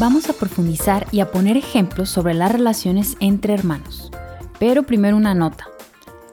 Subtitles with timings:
[0.00, 4.10] Vamos a profundizar y a poner ejemplos sobre las relaciones entre hermanos.
[4.58, 5.68] Pero primero una nota.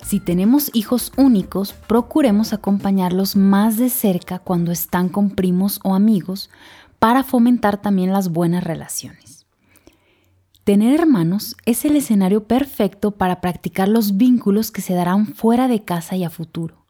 [0.02, 6.50] Si tenemos hijos únicos, procuremos acompañarlos más de cerca cuando están con primos o amigos
[6.98, 9.37] para fomentar también las buenas relaciones.
[10.68, 15.86] Tener hermanos es el escenario perfecto para practicar los vínculos que se darán fuera de
[15.86, 16.84] casa y a futuro.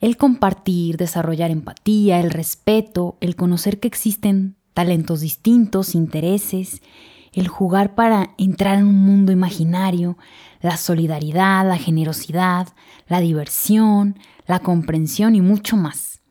[0.00, 6.80] El compartir, desarrollar empatía, el respeto, el conocer que existen talentos distintos, intereses,
[7.34, 10.16] el jugar para entrar en un mundo imaginario,
[10.62, 12.68] la solidaridad, la generosidad,
[13.06, 16.22] la diversión, la comprensión y mucho más.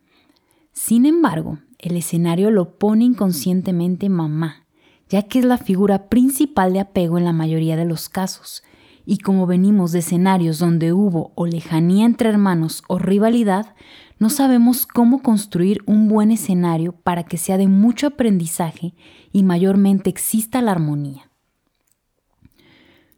[0.71, 4.62] Sin embargo, el escenario lo pone inconscientemente mamá,
[5.09, 8.63] ya que es la figura principal de apego en la mayoría de los casos,
[9.05, 13.76] y como venimos de escenarios donde hubo o lejanía entre hermanos o rivalidad,
[14.20, 18.93] no sabemos cómo construir un buen escenario para que sea de mucho aprendizaje
[19.31, 21.29] y mayormente exista la armonía.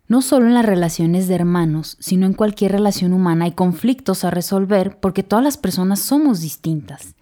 [0.08, 4.32] No solo en las relaciones de hermanos, sino en cualquier relación humana hay conflictos a
[4.32, 7.15] resolver porque todas las personas somos distintas.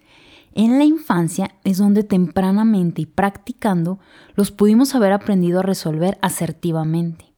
[0.56, 3.98] En la infancia es donde tempranamente y practicando
[4.36, 7.34] los pudimos haber aprendido a resolver asertivamente.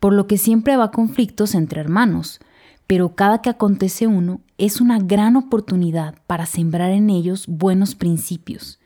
[0.00, 2.40] Por lo que siempre va conflictos entre hermanos,
[2.86, 8.80] pero cada que acontece uno es una gran oportunidad para sembrar en ellos buenos principios,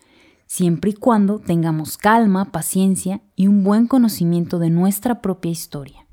[0.46, 6.04] siempre y cuando tengamos calma, paciencia y un buen conocimiento de nuestra propia historia.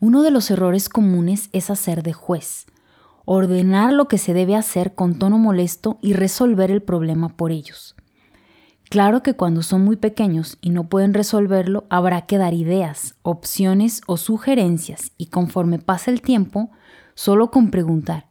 [0.00, 2.66] Uno de los errores comunes es hacer de juez,
[3.32, 7.94] ordenar lo que se debe hacer con tono molesto y resolver el problema por ellos.
[8.88, 14.00] Claro que cuando son muy pequeños y no pueden resolverlo, habrá que dar ideas, opciones
[14.08, 16.72] o sugerencias y conforme pasa el tiempo,
[17.14, 18.26] solo con preguntar,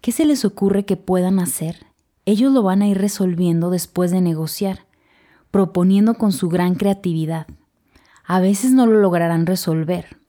[0.00, 1.86] ¿qué se les ocurre que puedan hacer?
[2.24, 4.80] Ellos lo van a ir resolviendo después de negociar,
[5.52, 7.46] proponiendo con su gran creatividad.
[8.24, 10.19] A veces no lo lograrán resolver.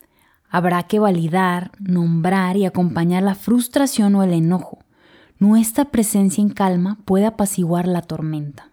[0.54, 4.80] Habrá que validar, nombrar y acompañar la frustración o el enojo.
[5.38, 8.70] Nuestra presencia en calma puede apaciguar la tormenta.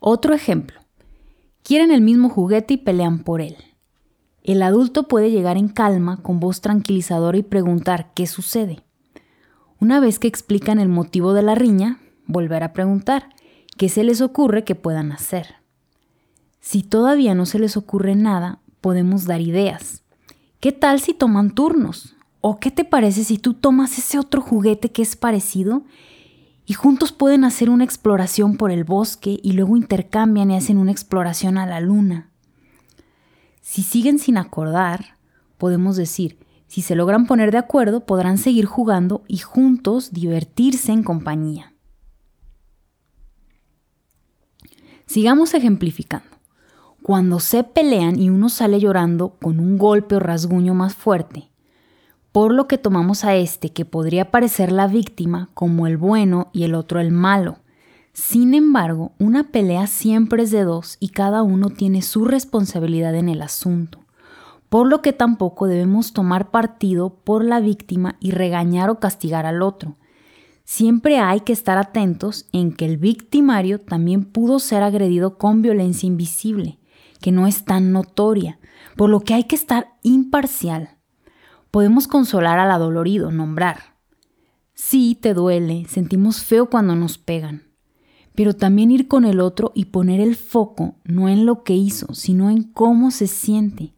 [0.00, 0.80] Otro ejemplo.
[1.62, 3.56] Quieren el mismo juguete y pelean por él.
[4.42, 8.82] El adulto puede llegar en calma, con voz tranquilizadora y preguntar qué sucede.
[9.78, 13.28] Una vez que explican el motivo de la riña, volver a preguntar
[13.76, 15.54] qué se les ocurre que puedan hacer.
[16.58, 20.02] Si todavía no se les ocurre nada, podemos dar ideas.
[20.60, 22.16] ¿Qué tal si toman turnos?
[22.40, 25.82] ¿O qué te parece si tú tomas ese otro juguete que es parecido
[26.66, 30.92] y juntos pueden hacer una exploración por el bosque y luego intercambian y hacen una
[30.92, 32.30] exploración a la luna.
[33.62, 35.16] Si siguen sin acordar,
[35.56, 41.02] podemos decir, si se logran poner de acuerdo, podrán seguir jugando y juntos divertirse en
[41.02, 41.72] compañía.
[45.06, 46.37] Sigamos ejemplificando.
[47.08, 51.48] Cuando se pelean y uno sale llorando con un golpe o rasguño más fuerte,
[52.32, 56.64] por lo que tomamos a este que podría parecer la víctima como el bueno y
[56.64, 57.60] el otro el malo.
[58.12, 63.30] Sin embargo, una pelea siempre es de dos y cada uno tiene su responsabilidad en
[63.30, 64.00] el asunto,
[64.68, 69.62] por lo que tampoco debemos tomar partido por la víctima y regañar o castigar al
[69.62, 69.96] otro.
[70.64, 76.06] Siempre hay que estar atentos en que el victimario también pudo ser agredido con violencia
[76.06, 76.77] invisible,
[77.20, 78.58] que no es tan notoria,
[78.96, 80.98] por lo que hay que estar imparcial
[81.70, 83.96] Podemos consolar al adolorido, nombrar.
[84.72, 87.64] Sí, te duele, sentimos feo cuando nos pegan,
[88.34, 92.14] pero también ir con el otro y poner el foco no en lo que hizo,
[92.14, 93.92] sino en cómo se siente.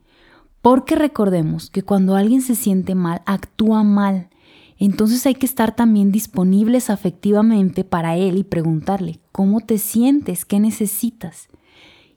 [0.62, 4.30] Porque recordemos que cuando alguien se siente mal, actúa mal.
[4.76, 10.44] Entonces hay que estar también disponibles afectivamente para él y preguntarle, ¿cómo te sientes?
[10.44, 11.48] ¿Qué necesitas?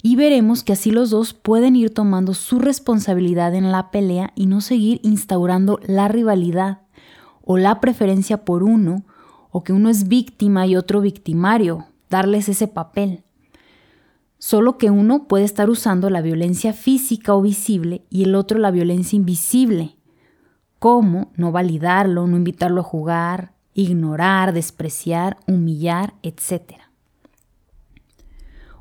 [0.05, 4.47] Y veremos que así los dos pueden ir tomando su responsabilidad en la pelea y
[4.47, 6.81] no seguir instaurando la rivalidad
[7.41, 9.05] o la preferencia por uno
[9.49, 13.23] o que uno es víctima y otro victimario, darles ese papel.
[14.37, 18.71] Solo que uno puede estar usando la violencia física o visible y el otro la
[18.71, 19.95] violencia invisible.
[20.79, 21.31] ¿Cómo?
[21.37, 26.73] No validarlo, no invitarlo a jugar, ignorar, despreciar, humillar, etc.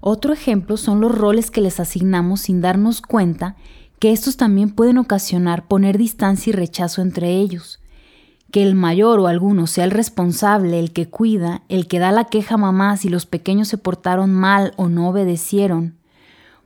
[0.05, 3.55] Otro ejemplo son los roles que les asignamos sin darnos cuenta
[4.01, 7.79] que estos también pueden ocasionar poner distancia y rechazo entre ellos.
[8.51, 12.25] Que el mayor o alguno sea el responsable, el que cuida, el que da la
[12.25, 15.95] queja a mamá si los pequeños se portaron mal o no obedecieron.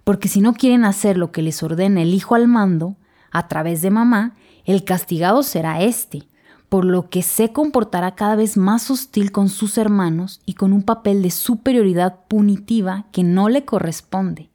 [0.02, 2.96] Porque si no quieren hacer lo que les ordena el hijo al mando,
[3.32, 4.34] a través de mamá,
[4.64, 6.26] el castigado será éste,
[6.68, 10.82] por lo que se comportará cada vez más hostil con sus hermanos y con un
[10.82, 14.50] papel de superioridad punitiva que no le corresponde.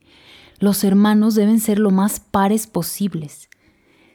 [0.59, 3.49] Los hermanos deben ser lo más pares posibles.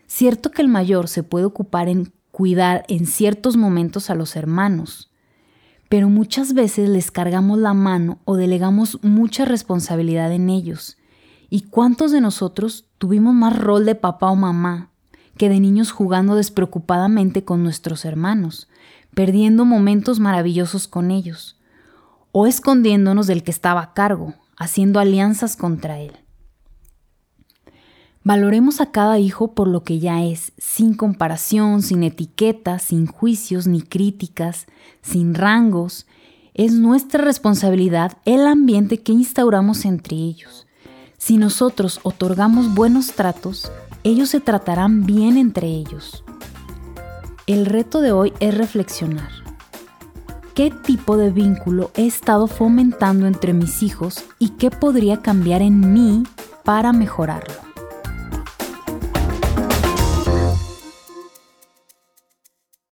[0.06, 5.10] Cierto que el mayor se puede ocupar en cuidar en ciertos momentos a los hermanos,
[5.88, 10.98] pero muchas veces les cargamos la mano o delegamos mucha responsabilidad en ellos.
[11.48, 14.90] ¿Y cuántos de nosotros tuvimos más rol de papá o mamá
[15.36, 18.68] que de niños jugando despreocupadamente con nuestros hermanos,
[19.14, 21.56] perdiendo momentos maravillosos con ellos,
[22.32, 26.12] o escondiéndonos del que estaba a cargo, haciendo alianzas contra él.
[28.24, 33.68] Valoremos a cada hijo por lo que ya es, sin comparación, sin etiquetas, sin juicios
[33.68, 34.66] ni críticas,
[35.00, 36.06] sin rangos.
[36.52, 40.66] Es nuestra responsabilidad el ambiente que instauramos entre ellos.
[41.18, 43.70] Si nosotros otorgamos buenos tratos,
[44.06, 46.22] ellos se tratarán bien entre ellos.
[47.48, 49.30] El reto de hoy es reflexionar.
[50.54, 55.92] ¿Qué tipo de vínculo he estado fomentando entre mis hijos y qué podría cambiar en
[55.92, 56.22] mí
[56.62, 57.65] para mejorarlo?